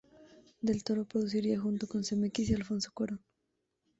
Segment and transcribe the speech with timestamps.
[0.61, 3.21] Del Toro produciría, junto a Zemeckis y Alfonso Cuarón.